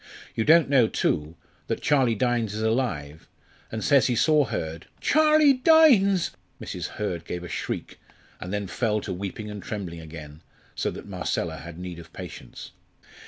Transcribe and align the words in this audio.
You 0.33 0.45
don't 0.45 0.67
know, 0.67 0.87
too, 0.87 1.35
that 1.67 1.83
Charlie 1.83 2.15
Dynes 2.15 2.55
is 2.55 2.63
alive, 2.63 3.27
and 3.71 3.83
says 3.83 4.07
he 4.07 4.15
saw 4.15 4.45
Hurd" 4.45 4.87
"Charlie 4.99 5.53
Dynes!" 5.53 6.31
Mrs. 6.59 6.87
Hurd 6.97 7.23
gave 7.23 7.43
a 7.43 7.47
shriek, 7.47 7.99
and 8.39 8.51
then 8.51 8.65
fell 8.65 8.99
to 9.01 9.13
weeping 9.13 9.51
and 9.51 9.61
trembling 9.61 9.99
again, 9.99 10.41
so 10.73 10.89
that 10.89 11.05
Marcella 11.07 11.57
had 11.57 11.77
need 11.77 11.99
of 11.99 12.11
patience. 12.13 12.71